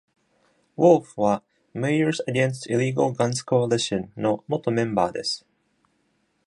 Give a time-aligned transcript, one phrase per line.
[0.77, 1.43] Wolf は、
[1.75, 5.45] Mayors Against Illegal Guns Coalition の元メンバーです。